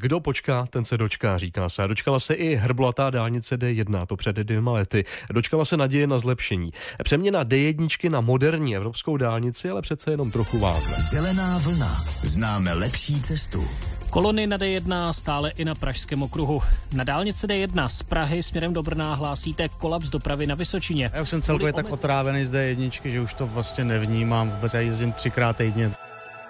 [0.00, 1.82] Kdo počká, ten se dočká, říká se.
[1.82, 5.04] A dočkala se i hrbolatá dálnice D1, to před dvěma lety.
[5.30, 6.70] Dočkala se naděje na zlepšení.
[7.04, 10.96] Přeměna D1 na moderní evropskou dálnici, ale přece jenom trochu vážné.
[11.10, 12.04] Zelená vlna.
[12.22, 13.68] Známe lepší cestu.
[14.10, 16.62] Kolony na D1 stále i na Pražském okruhu.
[16.92, 21.10] Na dálnici D1 z Prahy směrem do Brna hlásíte kolaps dopravy na Vysočině.
[21.14, 24.50] Já už jsem celkově tak otrávený z D1, že už to vlastně nevnímám.
[24.50, 26.05] Vůbec já jezdím třikrát týdně.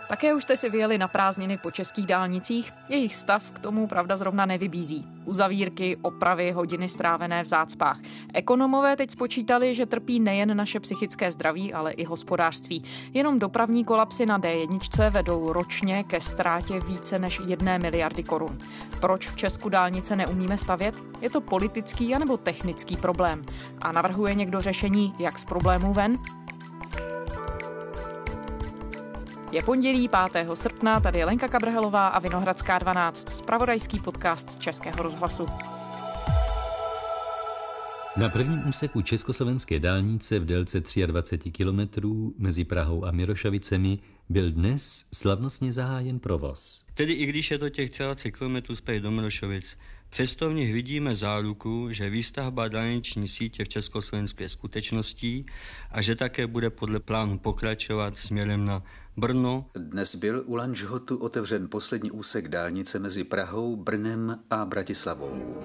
[0.09, 2.73] Také už jste si vyjeli na prázdniny po českých dálnicích?
[2.89, 5.07] Jejich stav k tomu pravda zrovna nevybízí.
[5.25, 7.99] Uzavírky, opravy, hodiny strávené v zácpách.
[8.35, 12.83] Ekonomové teď spočítali, že trpí nejen naše psychické zdraví, ale i hospodářství.
[13.15, 18.59] Jenom dopravní kolapsy na D1 vedou ročně ke ztrátě více než jedné miliardy korun.
[19.01, 20.95] Proč v Česku dálnice neumíme stavět?
[21.21, 23.43] Je to politický anebo technický problém?
[23.81, 26.19] A navrhuje někdo řešení, jak z problémů ven?
[29.57, 30.49] Je pondělí 5.
[30.55, 35.47] srpna, tady je Lenka Kabrhelová a Vinohradská 12, spravodajský podcast Českého rozhlasu.
[38.17, 45.05] Na prvním úseku československé dálnice v délce 23 kilometrů mezi Prahou a Mirošovicemi byl dnes
[45.15, 46.85] slavnostně zahájen provoz.
[46.95, 49.79] Tedy i když je to těch 23 km zpět do Mirošovic,
[50.11, 55.47] Přesto v nich vidíme záruku, že výstavba dálniční sítě v Československu je skutečností
[55.91, 58.83] a že také bude podle plánu pokračovat směrem na
[59.19, 59.71] Brno.
[59.75, 65.57] Dnes byl u Lanžhotu otevřen poslední úsek dálnice mezi Prahou, Brnem a Bratislavou.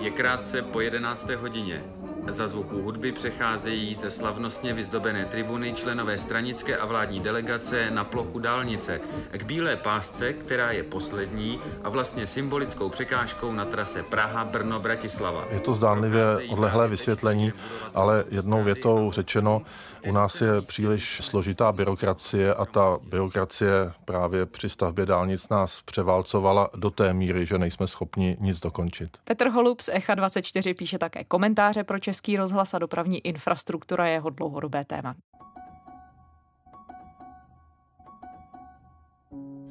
[0.00, 1.30] Je krátce po 11.
[1.30, 1.84] hodině.
[2.28, 8.38] Za zvuku hudby přecházejí ze slavnostně vyzdobené tribuny členové stranické a vládní delegace na plochu
[8.38, 9.00] dálnice
[9.32, 15.44] k bílé pásce, která je poslední a vlastně symbolickou překážkou na trase Praha-Brno-Bratislava.
[15.50, 17.52] Je to zdánlivě odlehlé vysvětlení,
[17.94, 19.62] ale jednou větou řečeno,
[20.08, 26.70] u nás je příliš složitá byrokracie a ta byrokracie právě při stavbě dálnic nás převálcovala
[26.76, 29.10] do té míry, že nejsme schopni nic dokončit.
[29.24, 34.12] Petr Holub z Echa 24 píše také komentáře pro Český rozhlas a dopravní infrastruktura je
[34.12, 35.14] jeho dlouhodobé téma.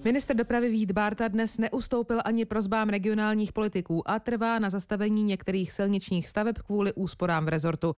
[0.04, 5.72] Minister dopravy Vít Bárta dnes neustoupil ani prozbám regionálních politiků a trvá na zastavení některých
[5.72, 7.92] silničních staveb kvůli úsporám v rezortu.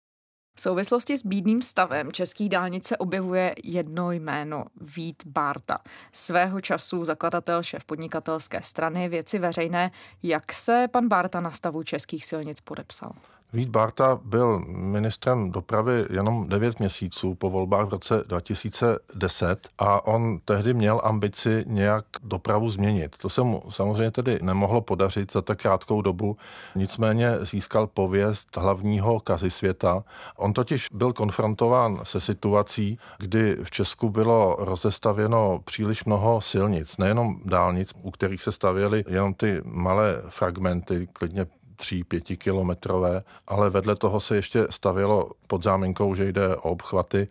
[0.57, 4.65] V souvislosti s bídným stavem český dálnice objevuje jedno jméno
[4.95, 5.77] Vít Bárta.
[6.11, 9.91] Svého času zakladatel šéf podnikatelské strany věci veřejné.
[10.23, 13.11] Jak se pan Bárta na stavu českých silnic podepsal?
[13.53, 20.39] Vít Barta byl ministrem dopravy jenom 9 měsíců po volbách v roce 2010 a on
[20.45, 23.15] tehdy měl ambici nějak dopravu změnit.
[23.17, 26.37] To se mu samozřejmě tedy nemohlo podařit za tak krátkou dobu,
[26.75, 30.03] nicméně získal pověst hlavního kazy světa.
[30.37, 37.39] On totiž byl konfrontován se situací, kdy v Česku bylo rozestavěno příliš mnoho silnic, nejenom
[37.45, 41.45] dálnic, u kterých se stavěly jenom ty malé fragmenty, klidně
[41.77, 47.27] tří, pětikilometrové, ale vedle toho se ještě stavělo pod záminkou, že jde o obchvaty,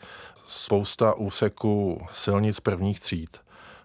[0.47, 3.37] spousta úseků silnic prvních tříd.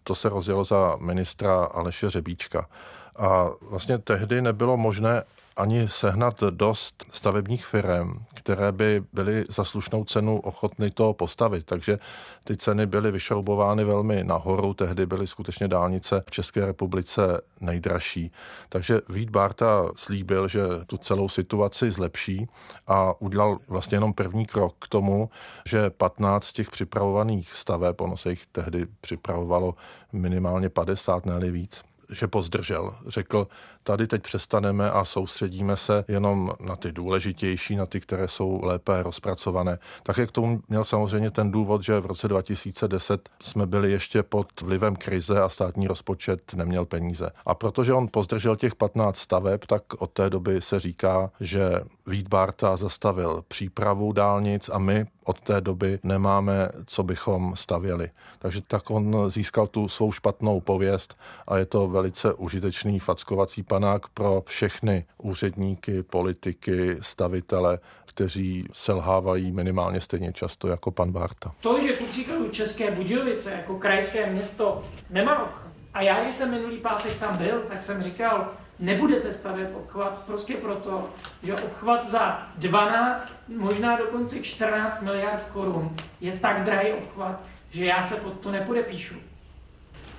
[0.04, 2.70] To se rozjelo za ministra Aleše Řebíčka.
[3.16, 5.24] A vlastně tehdy nebylo možné
[5.58, 11.66] ani sehnat dost stavebních firm, které by byly za slušnou cenu ochotny to postavit.
[11.66, 12.00] Takže
[12.44, 18.32] ty ceny byly vyšroubovány velmi nahoru, tehdy byly skutečně dálnice v České republice nejdražší.
[18.70, 22.48] Takže Vít Barta slíbil, že tu celou situaci zlepší
[22.88, 25.30] a udělal vlastně jenom první krok k tomu,
[25.66, 29.76] že 15 těch připravovaných staveb, ono se jich tehdy připravovalo
[30.14, 32.96] minimálně 50, ne víc, že pozdržel.
[33.08, 33.48] Řekl,
[33.84, 39.04] tady teď přestaneme a soustředíme se jenom na ty důležitější, na ty, které jsou lépe
[39.04, 39.80] rozpracované.
[40.04, 44.62] Také k tomu měl samozřejmě ten důvod, že v roce 2010 jsme byli ještě pod
[44.62, 47.30] vlivem krize a státní rozpočet neměl peníze.
[47.46, 52.28] A protože on pozdržel těch 15 staveb, tak od té doby se říká, že Vít
[52.28, 58.10] Barta zastavil přípravu dálnic a my od té doby nemáme, co bychom stavěli.
[58.40, 61.18] Takže tak on získal tu svou špatnou pověst
[61.48, 70.02] a je to velice užitečný fackovací panák pro všechny úředníky, politiky, stavitele, kteří selhávají minimálně
[70.02, 71.52] stejně často jako pan Barta.
[71.60, 76.52] To, že ku příkladu České Budějovice jako krajské město nemá obchod, a já, když jsem
[76.52, 81.10] minulý pátek tam byl, tak jsem říkal, nebudete stavět obchvat prostě proto,
[81.44, 83.28] že obchvat za 12,
[83.58, 89.16] možná dokonce 14 miliard korun je tak drahý obchvat, že já se pod to nepodepíšu.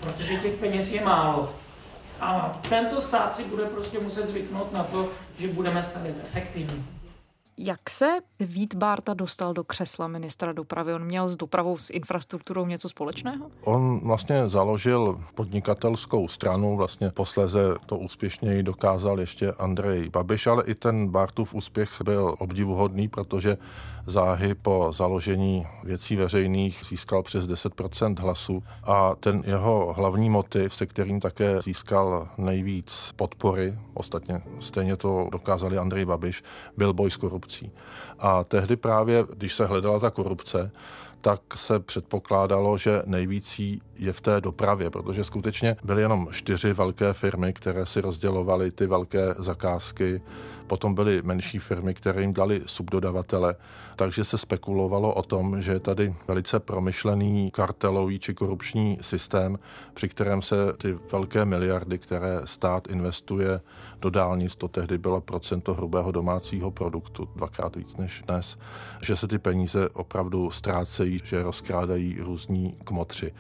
[0.01, 1.62] Protože těch peněz je málo.
[2.23, 5.09] A tento stát si bude prostě muset zvyknout na to,
[5.39, 6.85] že budeme stavět efektivně.
[7.59, 8.07] Jak se
[8.41, 10.95] Vít Bárta dostal do křesla ministra dopravy?
[10.95, 13.51] On měl s dopravou, s infrastrukturou něco společného?
[13.65, 20.75] On vlastně založil podnikatelskou stranu, vlastně posleze to úspěšněji dokázal ještě Andrej Babiš, ale i
[20.75, 23.57] ten Bártův úspěch byl obdivuhodný, protože
[24.07, 30.87] záhy po založení věcí veřejných získal přes 10% hlasů a ten jeho hlavní motiv, se
[30.87, 36.43] kterým také získal nejvíc podpory, ostatně stejně to dokázali Andrej Babiš,
[36.77, 37.73] byl boj s korupcí.
[38.19, 40.71] A tehdy právě, když se hledala ta korupce,
[41.23, 47.13] tak se předpokládalo, že nejvící je v té dopravě, protože skutečně byly jenom čtyři velké
[47.13, 50.23] firmy, které si rozdělovaly ty velké zakázky.
[50.73, 53.55] Potom byly menší firmy, které jim dali subdodavatele,
[53.97, 59.59] takže se spekulovalo o tom, že je tady velice promyšlený kartelový či korupční systém,
[59.95, 63.61] při kterém se ty velké miliardy, které stát investuje
[64.01, 68.59] do dálnic, to tehdy bylo procento hrubého domácího produktu, dvakrát víc než dnes,
[69.03, 73.33] že se ty peníze opravdu ztrácejí, že rozkrádají různí kmotři.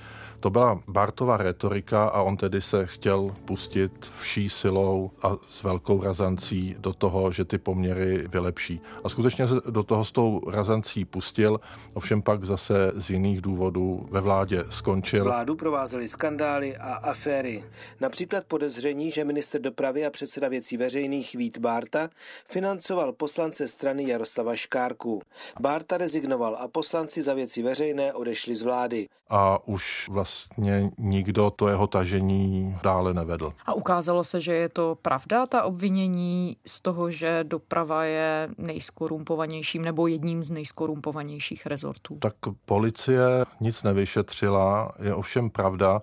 [0.42, 6.02] To byla Bartova retorika a on tedy se chtěl pustit vší silou a s velkou
[6.02, 8.80] razancí do toho, že ty poměry vylepší.
[9.04, 11.60] A skutečně se do toho s tou razancí pustil,
[11.94, 15.24] ovšem pak zase z jiných důvodů ve vládě skončil.
[15.24, 17.64] Vládu provázely skandály a aféry.
[18.00, 22.08] Například podezření, že minister dopravy a předseda věcí veřejných Vít Bárta
[22.48, 25.22] financoval poslance strany Jaroslava Škárku.
[25.60, 29.06] Bárta rezignoval a poslanci za věci veřejné odešli z vlády.
[29.30, 33.52] A už vlastně nikdo to jeho tažení dále nevedl.
[33.66, 39.82] A ukázalo se, že je to pravda, ta obvinění z toho, že doprava je nejskorumpovanějším
[39.82, 42.18] nebo jedním z nejskorumpovanějších rezortů.
[42.18, 42.34] Tak
[42.64, 43.22] policie
[43.60, 46.02] nic nevyšetřila, je ovšem pravda,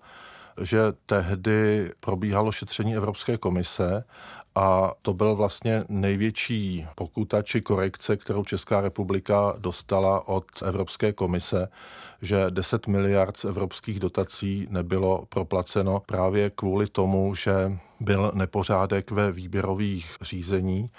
[0.62, 4.04] že tehdy probíhalo šetření Evropské komise
[4.56, 11.68] a to byl vlastně největší pokuta či korekce, kterou Česká republika dostala od Evropské komise,
[12.22, 19.32] že 10 miliard z evropských dotací nebylo proplaceno právě kvůli tomu, že byl nepořádek ve
[19.32, 20.90] výběrových řízení.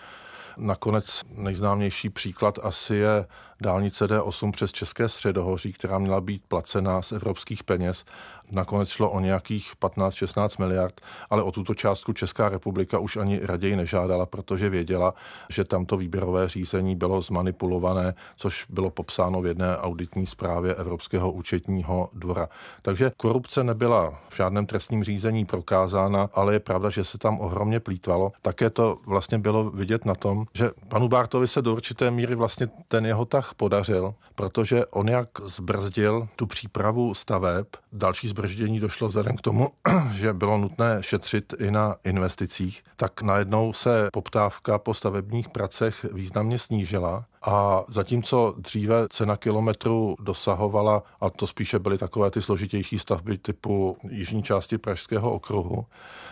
[0.57, 3.27] Nakonec nejznámější příklad asi je
[3.61, 8.05] dálnice D8 přes České středohoří, která měla být placena z evropských peněz.
[8.53, 11.01] Nakonec šlo o nějakých 15-16 miliard,
[11.31, 15.15] ale o tuto částku Česká republika už ani raději nežádala, protože věděla,
[15.49, 22.09] že tamto výběrové řízení bylo zmanipulované, což bylo popsáno v jedné auditní zprávě Evropského účetního
[22.13, 22.49] dvora.
[22.83, 27.81] Takže korupce nebyla v žádném trestním řízení prokázána, ale je pravda, že se tam ohromně
[27.81, 28.33] plítvalo.
[28.43, 32.69] Také to vlastně bylo vidět na tom, že panu Bártovi se do určité míry vlastně
[32.89, 39.37] ten jeho tah podařil, protože on jak zbrzdil tu přípravu staveb, další zbrždění došlo vzhledem
[39.37, 39.69] k tomu,
[40.13, 46.59] že bylo nutné šetřit i na investicích, tak najednou se poptávka po stavebních pracech významně
[46.59, 53.39] snížila a zatímco dříve cena kilometru dosahovala, a to spíše byly takové ty složitější stavby
[53.39, 55.87] typu jižní části Pražského okruhu,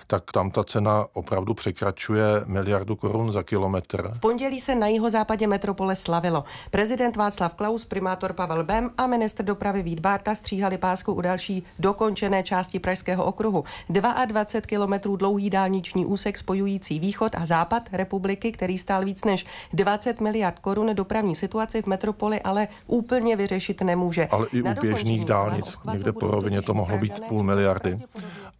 [0.06, 4.12] tak tam ta cena opravdu překračuje miliardu korun za kilometr.
[4.14, 6.44] V pondělí se na jihozápadě metropole slavilo.
[6.70, 11.62] Prezident Václav Klaus, primátor Pavel Bem a ministr dopravy Vít Bárta stříhali pásku u další
[11.78, 13.64] dokončené části Pražského okruhu.
[13.88, 20.20] 22 kilometrů dlouhý dálniční úsek spojující východ a západ republiky, který stál víc než 20
[20.20, 24.26] miliard korun, dopravní situaci v metropoli ale úplně vyřešit nemůže.
[24.30, 27.98] Ale i u běžných dálnic, někde po rovině to mohlo být půl miliardy.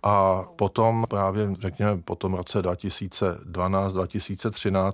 [0.03, 4.93] A potom právě, řekněme, po tom roce 2012-2013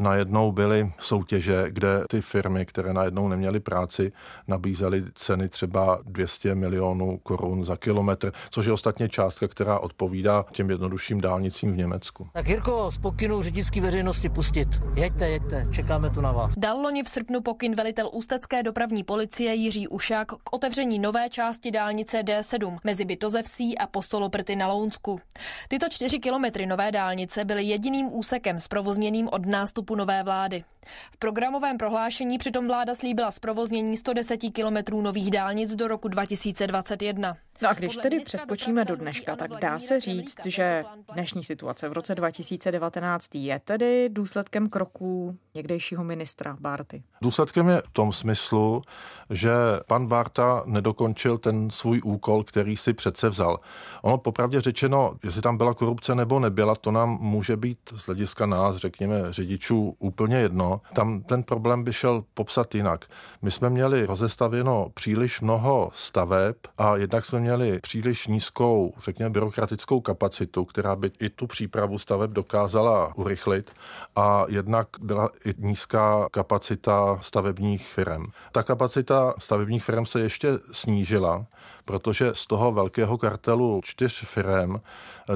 [0.00, 4.12] najednou byly soutěže, kde ty firmy, které najednou neměly práci,
[4.48, 10.70] nabízely ceny třeba 200 milionů korun za kilometr, což je ostatně částka, která odpovídá těm
[10.70, 12.28] jednodušším dálnicím v Německu.
[12.32, 14.68] Tak Jirko, z pokynu řidičské veřejnosti pustit.
[14.94, 16.54] Jeďte, jeďte, čekáme tu na vás.
[16.56, 21.70] Dal loni v srpnu pokyn velitel Ústecké dopravní policie Jiří Ušák k otevření nové části
[21.70, 23.86] dálnice D7 mezi Bytozevsí a
[24.30, 25.20] Postoloprty na Lounsku.
[25.68, 30.64] Tyto čtyři kilometry nové dálnice byly jediným úsekem zprovozněným od nástupu nové vlády.
[31.12, 37.36] V programovém prohlášení přitom vláda slíbila zprovoznění 110 kilometrů nových dálnic do roku 2021.
[37.62, 41.92] No a když tedy přeskočíme do dneška, tak dá se říct, že dnešní situace v
[41.92, 47.02] roce 2019 je tedy důsledkem kroků někdejšího ministra Bárty.
[47.22, 48.82] Důsledkem je v tom smyslu,
[49.30, 49.50] že
[49.86, 53.60] pan Bárta nedokončil ten svůj úkol, který si přece vzal.
[54.02, 58.46] Ono popravdě řečeno, jestli tam byla korupce nebo nebyla, to nám může být z hlediska
[58.46, 60.80] nás, řekněme, řidičů úplně jedno.
[60.94, 63.04] Tam ten problém by šel popsat jinak.
[63.42, 70.00] My jsme měli rozestavěno příliš mnoho staveb a jednak jsme měli příliš nízkou, řekněme, byrokratickou
[70.00, 73.70] kapacitu, která by i tu přípravu staveb dokázala urychlit
[74.16, 78.26] a jednak byla i nízká kapacita stavebních firm.
[78.52, 81.46] Ta kapacita stavebních firm se ještě snížila,
[81.84, 84.80] protože z toho velkého kartelu čtyř firm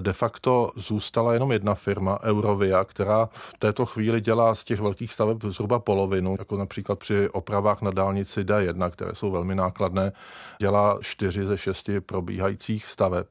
[0.01, 5.13] de facto zůstala jenom jedna firma, Eurovia, která v této chvíli dělá z těch velkých
[5.13, 10.13] staveb zhruba polovinu, jako například při opravách na dálnici D1, které jsou velmi nákladné,
[10.59, 13.27] dělá čtyři ze šesti probíhajících staveb.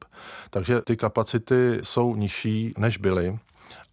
[0.50, 3.38] Takže ty kapacity jsou nižší, než byly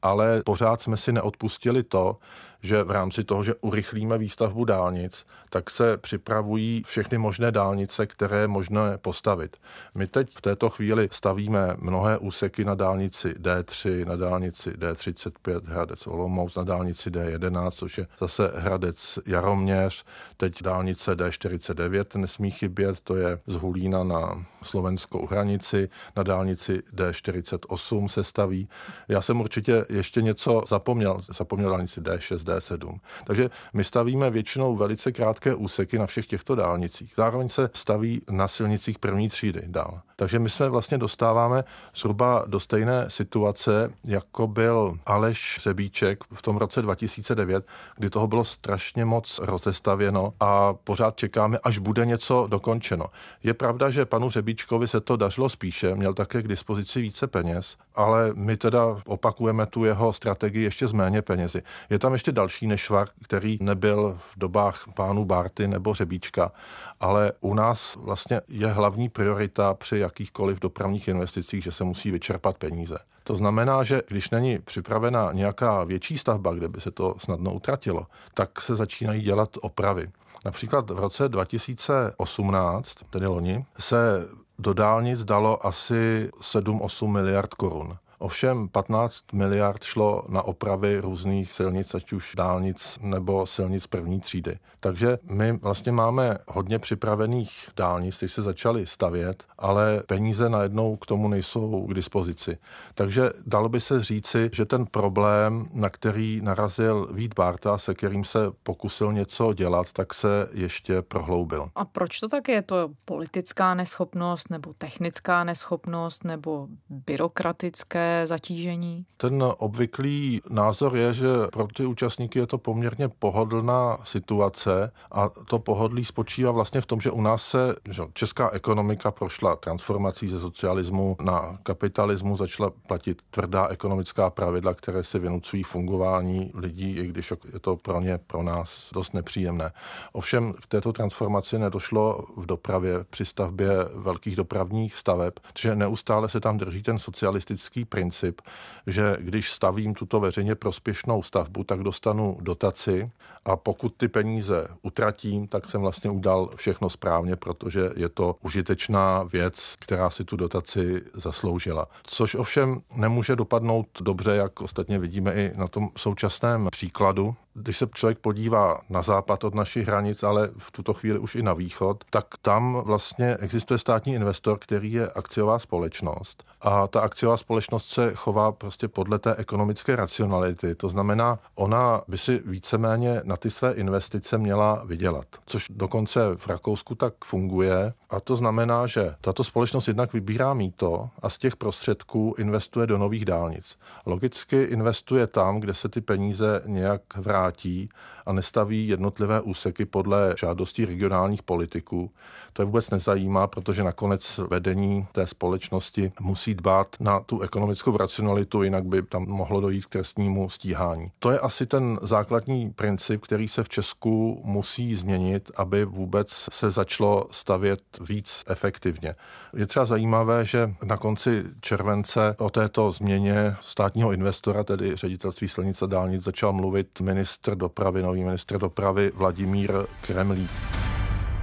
[0.02, 2.16] ale pořád jsme si neodpustili to,
[2.62, 8.36] že v rámci toho, že urychlíme výstavbu dálnic, tak se připravují všechny možné dálnice, které
[8.40, 9.56] je možné postavit.
[9.96, 16.06] My teď v této chvíli stavíme mnohé úseky na dálnici D3, na dálnici D35 Hradec
[16.06, 20.04] Olomouc, na dálnici D11, což je zase Hradec Jaroměř,
[20.36, 28.08] teď dálnice D49 nesmí chybět, to je z Hulína na slovenskou hranici, na dálnici D48
[28.08, 28.68] se staví.
[29.08, 32.98] Já jsem určitě ještě něco zapomněl, zapomněl dálnici D6, D7.
[33.24, 37.12] Takže my stavíme většinou velice krátké úseky na všech těchto dálnicích.
[37.16, 40.00] Zároveň se staví na silnicích první třídy dál.
[40.16, 41.64] Takže my jsme vlastně dostáváme
[41.96, 47.66] zhruba do stejné situace, jako byl Aleš Řebíček v tom roce 2009,
[47.96, 53.06] kdy toho bylo strašně moc rozestavěno a pořád čekáme, až bude něco dokončeno.
[53.42, 57.76] Je pravda, že panu Řebíčkovi se to dařilo spíše, měl také k dispozici více peněz,
[58.00, 61.62] ale my teda opakujeme tu jeho strategii ještě z méně penězi.
[61.90, 66.52] Je tam ještě další nešvar, který nebyl v dobách pánů Barty nebo Řebíčka,
[67.00, 72.58] ale u nás vlastně je hlavní priorita při jakýchkoliv dopravních investicích, že se musí vyčerpat
[72.58, 72.98] peníze.
[73.24, 78.06] To znamená, že když není připravena nějaká větší stavba, kde by se to snadno utratilo,
[78.34, 80.10] tak se začínají dělat opravy.
[80.44, 84.28] Například v roce 2018, tedy loni, se
[84.60, 87.96] do dálnic dalo asi 7-8 miliard korun.
[88.22, 94.58] Ovšem 15 miliard šlo na opravy různých silnic, ať už dálnic nebo silnic první třídy.
[94.80, 101.06] Takže my vlastně máme hodně připravených dálnic, které se začaly stavět, ale peníze najednou k
[101.06, 102.58] tomu nejsou k dispozici.
[102.94, 108.24] Takže dalo by se říci, že ten problém, na který narazil Vít Barta, se kterým
[108.24, 111.70] se pokusil něco dělat, tak se ještě prohloubil.
[111.74, 112.62] A proč to tak je?
[112.62, 119.04] To politická neschopnost nebo technická neschopnost nebo byrokratické zatížení?
[119.16, 125.58] Ten obvyklý názor je, že pro ty účastníky je to poměrně pohodlná situace a to
[125.58, 130.40] pohodlí spočívá vlastně v tom, že u nás se že česká ekonomika prošla transformací ze
[130.40, 137.32] socialismu na kapitalismu, začala platit tvrdá ekonomická pravidla, které se vynucují fungování lidí, i když
[137.52, 139.72] je to pro ně, pro nás dost nepříjemné.
[140.12, 146.40] Ovšem k této transformaci nedošlo v dopravě při stavbě velkých dopravních staveb, že neustále se
[146.40, 148.40] tam drží ten socialistický princip,
[148.86, 153.10] že když stavím tuto veřejně prospěšnou stavbu, tak dostanu dotaci
[153.44, 159.22] a pokud ty peníze utratím, tak jsem vlastně udal všechno správně, protože je to užitečná
[159.22, 161.86] věc, která si tu dotaci zasloužila.
[162.02, 167.86] Což ovšem nemůže dopadnout dobře, jak ostatně vidíme i na tom současném příkladu, když se
[167.94, 172.04] člověk podívá na západ od našich hranic, ale v tuto chvíli už i na východ,
[172.10, 176.44] tak tam vlastně existuje státní investor, který je akciová společnost.
[176.60, 180.74] A ta akciová společnost se chová prostě podle té ekonomické racionality.
[180.74, 185.26] To znamená, ona by si víceméně na ty své investice měla vydělat.
[185.46, 187.92] Což dokonce v Rakousku tak funguje.
[188.10, 192.98] A to znamená, že tato společnost jednak vybírá míto a z těch prostředků investuje do
[192.98, 193.78] nových dálnic.
[194.06, 197.88] Logicky investuje tam, kde se ty peníze nějak vrátí
[198.26, 202.10] a nestaví jednotlivé úseky podle žádostí regionálních politiků.
[202.52, 208.62] To je vůbec nezajímá, protože nakonec vedení té společnosti musí dbát na tu ekonomickou racionalitu,
[208.62, 211.10] jinak by tam mohlo dojít k trestnímu stíhání.
[211.18, 216.70] To je asi ten základní princip, který se v Česku musí změnit, aby vůbec se
[216.70, 219.14] začalo stavět víc efektivně.
[219.56, 225.86] Je třeba zajímavé, že na konci července o této změně státního investora, tedy ředitelství silnice
[225.86, 229.72] dálnic, začal mluvit ministr dopravy, nový ministr dopravy Vladimír
[230.06, 230.50] Kremlík.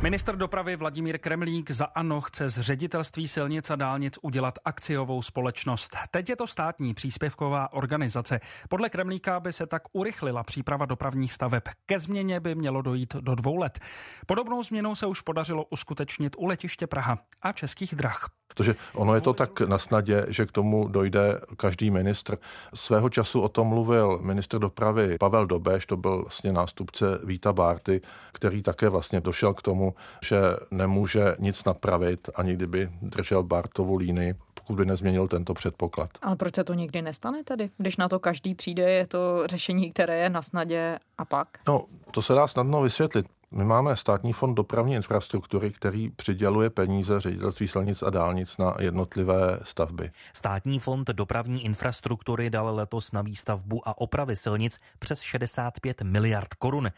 [0.01, 5.98] Minister dopravy Vladimír Kremlík za ANO chce z ředitelství silnic a dálnic udělat akciovou společnost.
[6.12, 8.39] Teď je to státní příspěvková organizace.
[8.70, 11.63] Podle Kremlíka by se tak urychlila příprava dopravních staveb.
[11.86, 13.80] Ke změně by mělo dojít do dvou let.
[14.25, 18.30] Podobnou změnou se už podařilo uskutečnit u letiště Praha a českých drah.
[18.48, 22.38] Protože ono je to tak na snadě, že k tomu dojde každý ministr.
[22.74, 28.01] Svého času o tom mluvil ministr dopravy Pavel Dobeš, to byl vlastně nástupce Víta Bárty,
[28.32, 29.87] který také vlastně došel k tomu,
[30.25, 30.38] že
[30.72, 36.10] nemůže nic napravit, ani kdyby držel Bartovu línii, pokud by nezměnil tento předpoklad.
[36.22, 37.70] Ale proč se to nikdy nestane tedy?
[37.77, 41.48] Když na to každý přijde, je to řešení, které je na snadě a pak?
[41.67, 43.25] No, to se dá snadno vysvětlit.
[43.51, 49.60] My máme státní fond dopravní infrastruktury, který přiděluje peníze ředitelství silnic a dálnic na jednotlivé
[49.63, 50.12] stavby.
[50.34, 56.89] Státní fond dopravní infrastruktury dal letos na výstavbu a opravy silnic přes 65 miliard korun.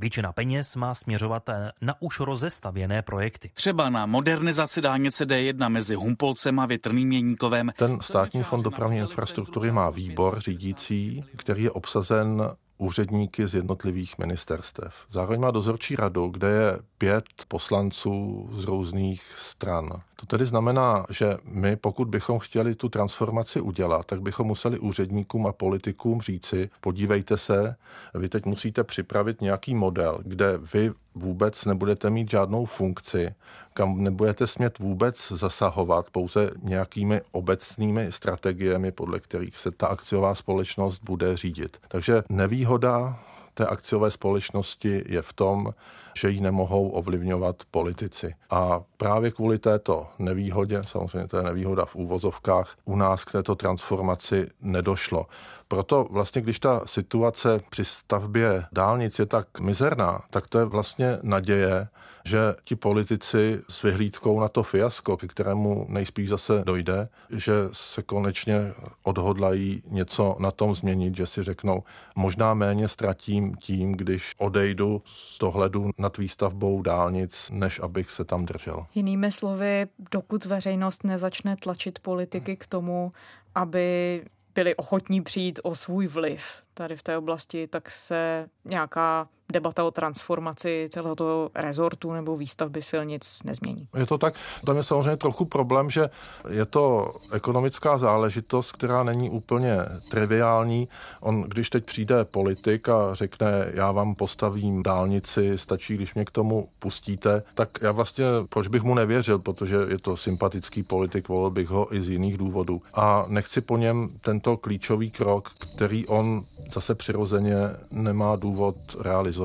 [0.00, 1.50] Většina peněz má směřovat
[1.82, 3.50] na už rozestavěné projekty.
[3.54, 7.72] Třeba na modernizaci dálnice D1 mezi Humpolcem a Větrným Měníkovem.
[7.76, 12.42] Ten státní fond dopravní infrastruktury má výbor řídící, který je obsazen
[12.78, 14.94] úředníky z jednotlivých ministerstev.
[15.10, 19.88] Zároveň má dozorčí radu, kde je pět poslanců z různých stran.
[20.16, 25.46] To tedy znamená, že my, pokud bychom chtěli tu transformaci udělat, tak bychom museli úředníkům
[25.46, 27.76] a politikům říci, podívejte se,
[28.14, 33.34] vy teď musíte připravit nějaký model, kde vy vůbec nebudete mít žádnou funkci,
[33.76, 41.00] kam nebudete smět vůbec zasahovat pouze nějakými obecnými strategiemi, podle kterých se ta akciová společnost
[41.02, 41.76] bude řídit.
[41.88, 43.18] Takže nevýhoda
[43.54, 45.74] té akciové společnosti je v tom,
[46.16, 48.34] že ji nemohou ovlivňovat politici.
[48.50, 53.54] A právě kvůli této nevýhodě, samozřejmě to je nevýhoda v úvozovkách, u nás k této
[53.54, 55.26] transformaci nedošlo.
[55.68, 61.18] Proto vlastně, když ta situace při stavbě dálnic je tak mizerná, tak to je vlastně
[61.22, 61.88] naděje,
[62.24, 68.02] že ti politici s vyhlídkou na to fiasko, ke kterému nejspíš zase dojde, že se
[68.02, 71.82] konečně odhodlají něco na tom změnit, že si řeknou,
[72.16, 78.44] možná méně ztratím tím, když odejdu z dohledu nad výstavbou dálnic, než abych se tam
[78.44, 78.86] držel.
[78.94, 83.10] Jinými slovy, dokud veřejnost nezačne tlačit politiky k tomu,
[83.54, 84.22] aby
[84.56, 86.44] byli ochotní přijít o svůj vliv
[86.74, 92.82] tady v té oblasti, tak se nějaká debata o transformaci celého toho rezortu nebo výstavby
[92.82, 93.88] silnic nezmění.
[93.96, 94.34] Je to tak.
[94.64, 96.10] Tam je samozřejmě trochu problém, že
[96.48, 99.76] je to ekonomická záležitost, která není úplně
[100.10, 100.88] triviální.
[101.20, 106.30] On, když teď přijde politik a řekne, já vám postavím dálnici, stačí, když mě k
[106.30, 111.50] tomu pustíte, tak já vlastně, proč bych mu nevěřil, protože je to sympatický politik, volil
[111.50, 112.82] bych ho i z jiných důvodů.
[112.94, 117.56] A nechci po něm tento klíčový krok, který on zase přirozeně
[117.90, 119.35] nemá důvod realizovat.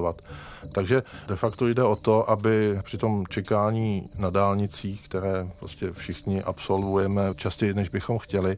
[0.71, 6.43] Takže de facto jde o to, aby při tom čekání na dálnicích, které prostě všichni
[6.43, 8.57] absolvujeme častěji, než bychom chtěli,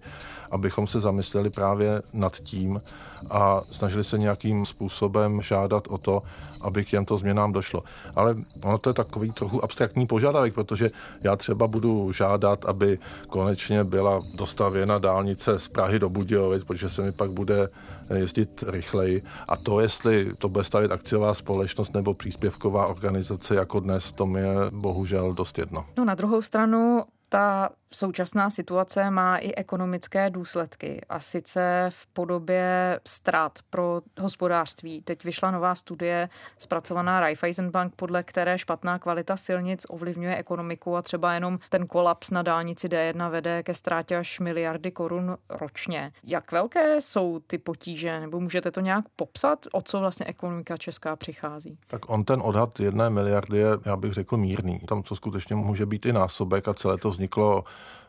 [0.52, 2.82] abychom se zamysleli právě nad tím
[3.30, 6.24] a snažili se nějakým způsobem žádat o to,
[6.62, 7.84] aby k těmto změnám došlo.
[8.16, 10.92] Ale ono to je takový trochu abstraktní požadavek, protože
[11.22, 17.02] já třeba budu žádat, aby konečně byla dostavěna dálnice z Prahy do Budějovic, protože se
[17.02, 17.70] mi pak bude
[18.16, 19.24] jezdit rychleji.
[19.48, 24.40] A to, jestli to bude stavit akciová společnost nebo příspěvková organizace jako dnes, to mi
[24.40, 25.86] je bohužel dost jedno.
[25.98, 33.00] No na druhou stranu ta současná situace má i ekonomické důsledky a sice v podobě
[33.08, 35.02] ztrát pro hospodářství.
[35.02, 41.34] Teď vyšla nová studie zpracovaná Raiffeisenbank, podle které špatná kvalita silnic ovlivňuje ekonomiku a třeba
[41.34, 46.12] jenom ten kolaps na dálnici D1 vede ke ztrátě až miliardy korun ročně.
[46.24, 51.16] Jak velké jsou ty potíže, nebo můžete to nějak popsat, o co vlastně ekonomika česká
[51.16, 51.78] přichází?
[51.88, 54.80] Tak on ten odhad jedné miliardy je, já bych řekl, mírný.
[54.80, 57.64] Tam to skutečně může být i násobek a celé to vzniklo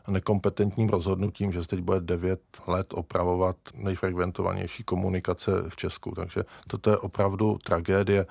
[0.07, 6.11] nekompetentním rozhodnutím, že se teď bude 9 let opravovat nejfrekventovanější komunikace v Česku.
[6.15, 8.25] Takže toto je opravdu tragédie.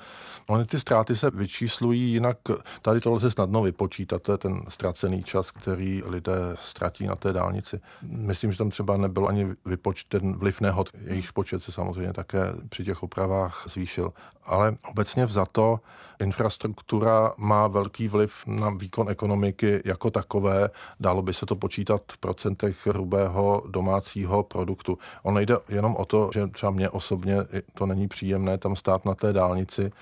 [0.46, 2.38] Ony ty ztráty se vyčíslují jinak,
[2.82, 7.32] tady to lze snadno vypočítat, to je ten ztracený čas, který lidé ztratí na té
[7.32, 7.80] dálnici.
[8.02, 12.84] Myslím, že tam třeba nebyl ani vypočten vliv nehod, jejich počet se samozřejmě také při
[12.84, 14.12] těch opravách zvýšil.
[14.46, 15.80] Ale obecně vzato
[16.20, 20.70] infrastruktura má velký vliv na výkon ekonomiky jako takové.
[21.00, 24.98] Dálo by se to počítat v procentech hrubého domácího produktu.
[25.22, 27.37] On nejde jenom o to, že třeba mě osobně
[27.74, 29.92] to není příjemné tam stát na té dálnici,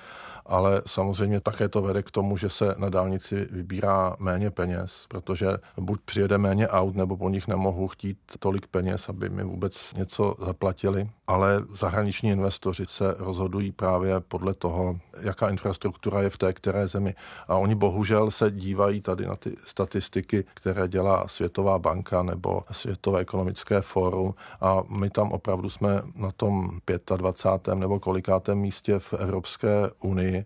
[0.46, 5.46] ale samozřejmě také to vede k tomu, že se na dálnici vybírá méně peněz, protože
[5.77, 10.35] buď přijede méně aut, nebo po nich nemohu chtít tolik peněz, aby mi vůbec něco
[10.46, 16.88] zaplatili, ale zahraniční investoři se rozhodují právě podle toho, jaká infrastruktura je v té které
[16.88, 17.14] zemi.
[17.49, 23.21] A oni bohužel se dívají tady na ty statistiky, které dělá Světová banka nebo Světové
[23.21, 26.81] ekonomické fórum a my tam opravdu jsme na tom
[27.16, 27.75] 25.
[27.75, 30.45] nebo kolikátém místě v Evropské unii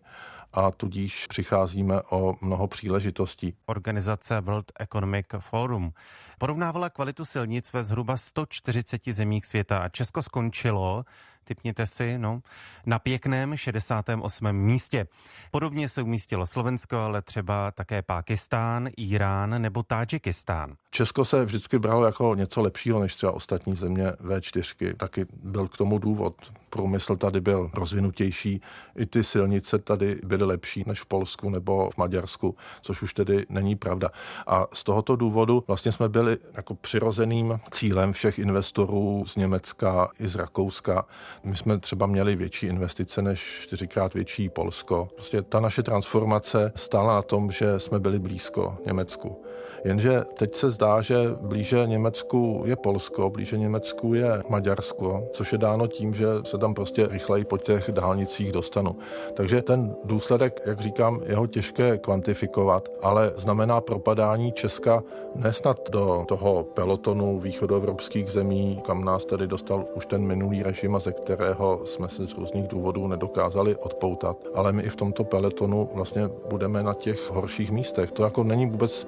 [0.57, 3.55] a tudíž přicházíme o mnoho příležitostí.
[3.67, 5.93] Organizace World Economic Forum
[6.39, 11.05] porovnávala kvalitu silnic ve zhruba 140 zemích světa a Česko skončilo
[11.47, 12.41] typněte si, no,
[12.87, 14.53] na pěkném 68.
[14.53, 15.07] místě.
[15.51, 20.77] Podobně se umístilo Slovensko, ale třeba také Pákistán, Irán nebo Tádžikistán.
[20.91, 24.95] Česko se vždycky bralo jako něco lepšího než třeba ostatní země V4.
[24.97, 26.35] Taky byl k tomu důvod.
[26.71, 28.61] Průmysl tady byl rozvinutější,
[28.97, 33.47] i ty silnice tady byly lepší než v Polsku nebo v Maďarsku, což už tedy
[33.49, 34.11] není pravda.
[34.47, 40.29] A z tohoto důvodu vlastně jsme byli jako přirozeným cílem všech investorů z Německa i
[40.29, 41.05] z Rakouska.
[41.45, 45.09] My jsme třeba měli větší investice než čtyřikrát větší Polsko.
[45.15, 49.46] Prostě ta naše transformace stála na tom, že jsme byli blízko Německu.
[49.85, 55.59] Jenže teď se zdá, že blíže Německu je Polsko, blíže Německu je Maďarsko, což je
[55.59, 58.97] dáno tím, že se tam prostě rychleji po těch dálnicích dostanu.
[59.35, 65.03] Takže ten důsledek, jak říkám, je ho těžké kvantifikovat, ale znamená propadání Česka
[65.35, 70.99] nesnad do toho pelotonu východoevropských zemí, kam nás tedy dostal už ten minulý režim a
[70.99, 74.37] ze kterého jsme se z různých důvodů nedokázali odpoutat.
[74.55, 78.11] Ale my i v tomto pelotonu vlastně budeme na těch horších místech.
[78.11, 79.05] To jako není vůbec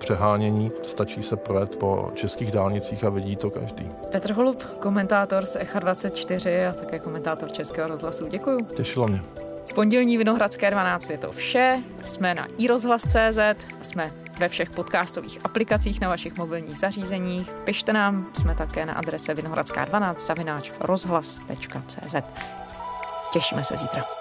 [0.49, 3.91] přehánění, stačí se projet po českých dálnicích a vidí to každý.
[4.11, 8.29] Petr Holub, komentátor z Echa 24 a také komentátor Českého rozhlasu.
[8.29, 8.59] Děkuji.
[8.77, 9.23] Těšilo mě.
[9.67, 11.83] Z pondělní Vinohradské 12 je to vše.
[12.05, 13.39] Jsme na iRozhlas.cz,
[13.83, 17.51] jsme ve všech podcastových aplikacích na vašich mobilních zařízeních.
[17.65, 22.15] Pište nám, jsme také na adrese vinohradská12 zavináč rozhlas.cz.
[23.33, 24.17] Těšíme se zítra.